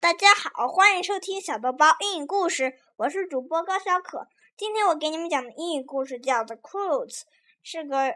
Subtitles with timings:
[0.00, 4.28] 大家好，欢迎收听小豆包英语故事，我是主播高小可。
[4.56, 7.18] 今天我给你们讲的英语故事叫《The Croods》，
[7.62, 8.14] 是个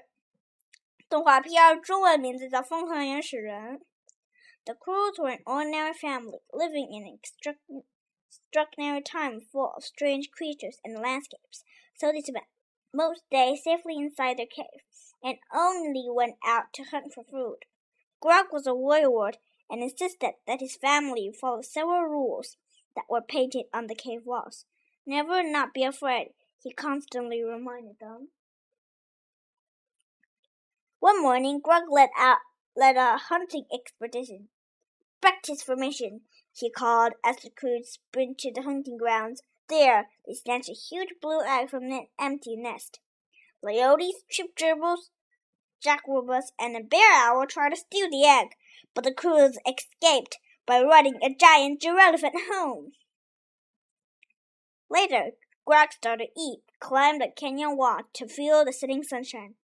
[1.10, 3.78] 动画片，中文名字叫《疯狂原始人》。
[4.64, 10.98] The Croods were an ordinary family living in an extraordinary time full of strange creatures and
[10.98, 11.64] landscapes,
[11.98, 12.46] so they spent
[12.92, 14.80] most days safely inside their cave
[15.20, 17.66] and only went out to hunt for food.
[18.22, 19.32] Grug was a warrior
[19.70, 22.56] and insisted that his family follow several rules
[22.94, 24.64] that were painted on the cave walls.
[25.06, 28.28] Never not be afraid, he constantly reminded them.
[31.00, 32.38] One morning, Grug led out
[32.76, 34.48] led a hunting expedition.
[35.20, 36.22] Practice formation,
[36.52, 39.42] he called as the crew sprinted to the hunting grounds.
[39.68, 43.00] There, they snatched a huge blue egg from an empty nest.
[43.64, 45.10] Liyotes, trip gerbils,
[45.82, 48.48] jackrabbits, and a bear owl tried to steal the egg,
[48.94, 52.92] but the Croods escaped by riding a giant giraffe home.
[54.90, 55.32] Later,
[55.66, 59.54] Grug started eat, climbed a canyon wall to feel the setting sunshine.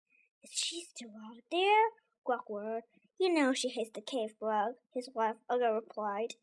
[0.42, 1.90] Is she still out there?
[2.26, 2.84] Grug whirred.
[3.18, 6.34] You know she hates the cave, Grug, his wife Ugga replied.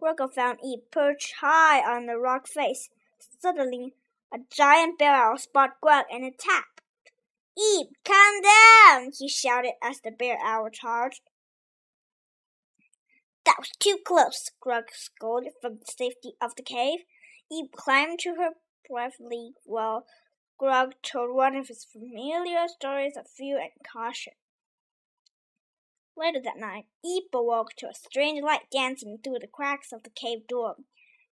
[0.00, 2.88] Grug found Eep perched high on the rock face.
[3.38, 3.94] Suddenly,
[4.32, 6.80] a giant bear owl spotted Grug and attacked.
[7.58, 9.12] Eep, calm down!
[9.18, 11.20] he shouted as the bear owl charged.
[13.48, 16.98] That was too close, Grug scolded from the safety of the cave.
[17.50, 18.50] Eep climbed to her
[18.86, 20.04] bravely while
[20.60, 24.34] Grug told one of his familiar stories of fear and caution.
[26.14, 30.10] Later that night, Eep awoke to a strange light dancing through the cracks of the
[30.10, 30.74] cave door.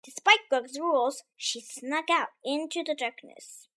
[0.02, 3.68] Despite Grug's rules, she snuck out into the darkness.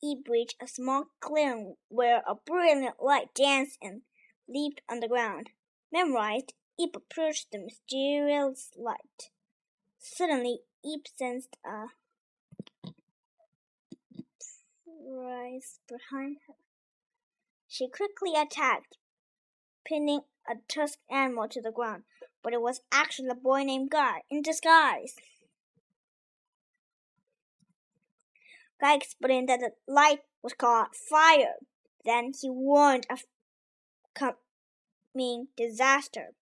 [0.00, 4.02] He reached a small clearing where a brilliant light danced and
[4.48, 5.50] leaped on the ground.
[5.96, 9.30] Memorized, Eep approached the mysterious light.
[9.98, 11.86] Suddenly, Eep sensed a
[14.86, 16.54] rise behind her.
[17.66, 18.98] She quickly attacked,
[19.86, 22.02] pinning a tusked animal to the ground,
[22.42, 25.16] but it was actually a boy named Guy in disguise.
[28.78, 31.54] Guy explained that the light was called fire.
[32.04, 33.24] Then he warned of
[35.16, 36.34] coming disaster.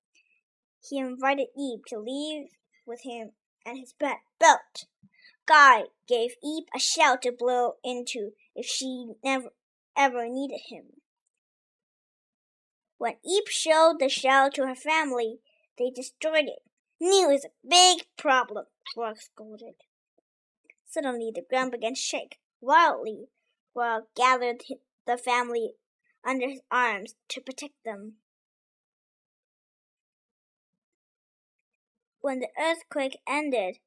[0.83, 2.49] He invited Eep to leave
[2.87, 3.31] with him
[3.65, 4.87] and his Belt.
[5.47, 9.51] Guy gave Eep a shell to blow into if she never
[9.97, 10.85] ever needed him.
[12.99, 15.39] When Eep showed the shell to her family,
[15.79, 16.63] they destroyed it.
[17.01, 19.75] Knew is a big problem, Grug scolded.
[20.87, 23.27] Suddenly the ground began to shake wildly.
[23.77, 24.63] Grug gathered
[25.07, 25.73] the family
[26.27, 28.15] under his arms to protect them.
[32.25, 33.81] When the earthquake ended,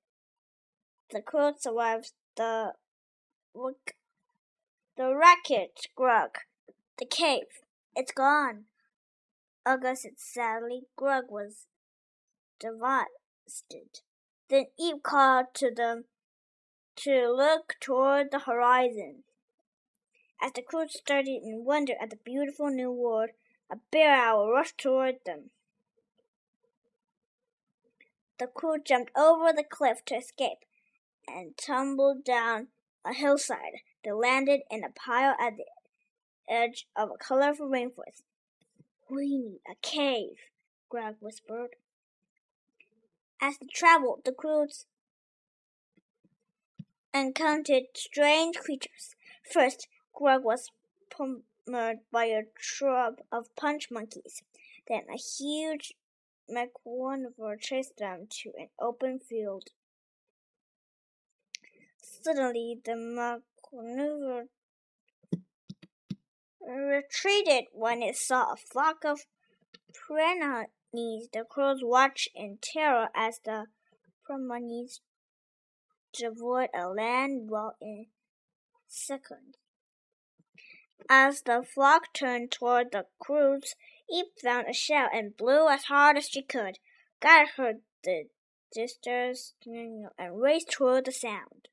[1.09, 2.73] the crew survived the
[3.55, 5.89] the wreckage.
[5.97, 6.35] Grug,
[6.99, 7.63] the cave,
[7.95, 8.65] it's gone.
[9.65, 10.83] Ugga said sadly.
[10.95, 11.65] Grug was
[12.59, 14.01] devastated.
[14.49, 16.05] Then Eep called to them
[16.97, 19.23] to look toward the horizon.
[20.39, 23.31] As the crew stared in wonder at the beautiful new world,
[23.71, 25.49] a bear owl rushed toward them.
[28.39, 30.59] The crew jumped over the cliff to escape
[31.27, 32.67] and tumbled down
[33.03, 33.81] a hillside.
[34.03, 35.65] They landed in a pile at the
[36.47, 38.23] edge of a colorful rainforest.
[39.09, 40.37] We need a cave,
[40.89, 41.75] Greg whispered.
[43.41, 44.67] As they traveled, the crew
[47.13, 49.15] encountered strange creatures.
[49.51, 50.69] First, Greg was
[51.09, 54.43] pummeled by a troop of punch monkeys.
[54.87, 55.93] Then a huge
[56.49, 59.69] Macawnivore chased them to an open field.
[62.01, 64.47] Suddenly, the Macawnivore
[66.61, 69.25] retreated when it saw a flock of
[69.93, 70.67] piranhas.
[70.93, 73.65] The crows watched in terror as the
[74.25, 75.01] piranhas
[76.13, 78.07] devoured a land whale in
[78.87, 79.57] seconds.
[81.09, 83.75] As the flock turned toward the Croods,
[84.09, 86.79] Eep found a shell and blew as hard as she could.
[87.19, 88.25] Guy heard the
[88.73, 91.67] distress and raced toward the sound.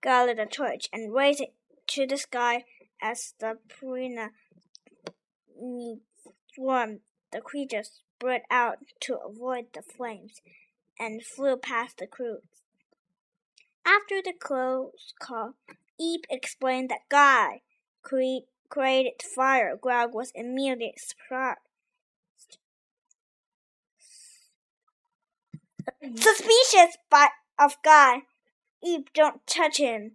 [0.00, 1.54] Guy lit a torch and raised it
[1.88, 2.64] to the sky
[3.00, 4.30] as the piranha
[6.54, 7.00] swarmed.
[7.32, 10.40] The creatures spread out to avoid the flames
[10.98, 12.62] and flew past the Croods.
[13.84, 15.54] After the close call,
[15.98, 17.62] Eep explained that Guy
[18.02, 19.76] cre created fire.
[19.76, 21.58] Grug was immediately surprised.
[26.16, 27.28] Suspicious by
[27.58, 28.22] of Guy.
[28.82, 30.12] Eep, don't touch him.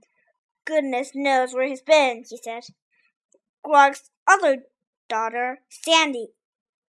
[0.66, 2.64] Goodness knows where he's been, he said.
[3.66, 4.64] Grug's other
[5.08, 6.30] daughter, Sandy,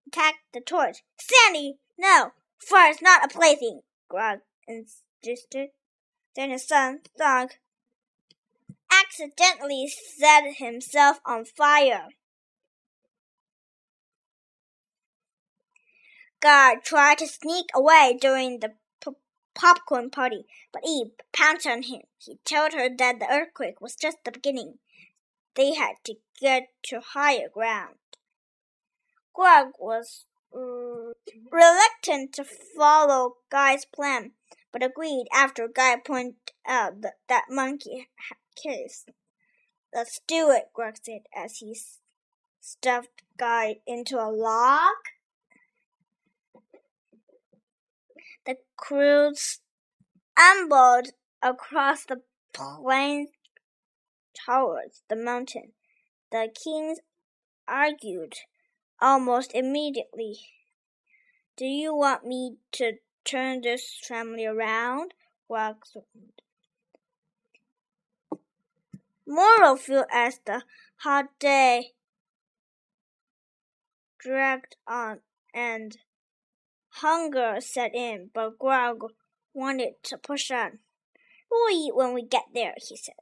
[0.06, 1.04] attacked the torch.
[1.18, 5.70] Sandy, no, fire's not a plaything, Grug insisted.
[6.34, 7.60] Then his son, Thunk,
[8.92, 12.08] accidentally set himself on fire.
[16.40, 18.74] Guy tried to sneak away during the
[19.58, 22.02] popcorn party, but Eep pounced on him.
[22.18, 24.78] He told her that the earthquake was just the beginning.
[25.54, 27.96] They had to get to higher ground.
[29.36, 31.12] Grug was uh,
[31.50, 32.44] reluctant to
[32.76, 34.32] follow Guy's plan,
[34.72, 36.36] but agreed after Guy pointed
[36.66, 38.08] out that, that monkey
[38.62, 39.04] case.
[39.94, 41.76] Let's do it, Grug said as he
[42.60, 44.96] stuffed Guy into a log.
[48.44, 49.60] The Croods
[50.38, 51.08] ambled
[51.42, 52.22] across the
[52.52, 53.28] plain
[54.46, 55.72] towards the mountain.
[56.30, 56.98] The kings
[57.66, 58.34] argued
[59.00, 60.38] almost immediately.
[61.56, 62.94] Do you want me to
[63.24, 65.14] turn this family around?
[65.48, 65.96] Wax
[69.30, 70.62] Moral feel as the
[71.02, 71.92] hot day
[74.18, 75.20] dragged on
[75.52, 75.98] and
[76.88, 79.10] hunger set in, but Grug
[79.52, 80.78] wanted to push on.
[81.50, 83.14] We'll eat when we get there, he said.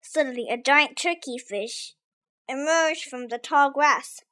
[0.00, 1.94] Suddenly, a giant turkey fish
[2.48, 4.22] emerged from the tall grass.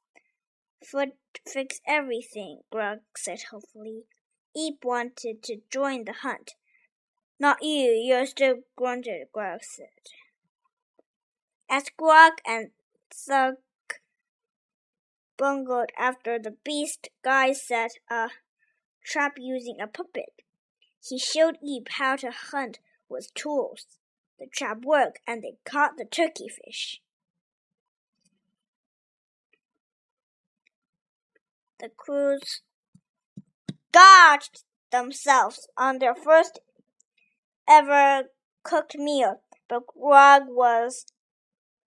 [1.47, 4.03] Fix everything, Grug said hopefully.
[4.53, 6.55] Eep wanted to join the hunt.
[7.39, 9.87] Not you, you're still grunted, Grug said.
[11.69, 12.71] As Grug and
[13.11, 13.59] Thunk
[15.37, 18.29] bungled after the beast, Guy set a
[19.03, 20.43] trap using a puppet.
[21.03, 23.85] He showed Eep how to hunt with tools.
[24.39, 27.01] The trap worked, and they caught the turkey fish.
[31.79, 32.61] The Croods
[33.91, 36.59] gorged themselves on their first
[37.69, 38.29] ever
[38.63, 41.05] cooked meal, but Grug was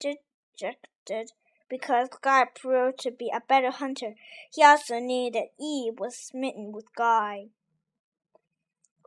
[0.00, 1.32] dejected
[1.68, 4.14] because Guy proved to be a better hunter.
[4.52, 7.46] He also knew that Eep was smitten with Guy.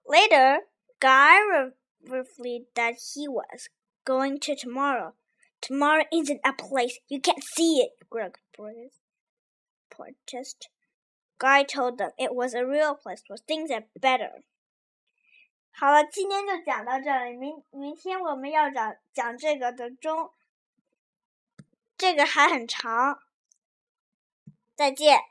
[0.07, 0.60] Later,
[1.00, 1.38] Guy
[2.04, 3.69] revealed that he was
[4.06, 5.13] going to tomorrow.
[5.62, 7.00] Tomorrow isn't a place.
[7.10, 8.36] You can't see it, Grug
[9.89, 10.69] protested.
[11.38, 14.44] Guy told them it was a real place where things are better.
[15.80, 17.38] 好了，今天就讲到这里。
[17.38, 20.30] 明明天我们要讲讲这个的中，
[21.96, 23.18] 这个还很长。
[24.76, 25.22] 再见。